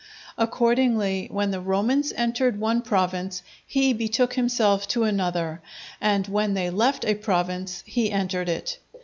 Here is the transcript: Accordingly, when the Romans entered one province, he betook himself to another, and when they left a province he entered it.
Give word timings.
Accordingly, 0.35 1.27
when 1.29 1.51
the 1.51 1.61
Romans 1.61 2.11
entered 2.17 2.59
one 2.59 2.81
province, 2.81 3.43
he 3.67 3.93
betook 3.93 4.33
himself 4.33 4.87
to 4.87 5.03
another, 5.03 5.61
and 6.01 6.25
when 6.27 6.55
they 6.55 6.71
left 6.71 7.05
a 7.05 7.13
province 7.13 7.83
he 7.85 8.11
entered 8.11 8.49
it. 8.49 8.79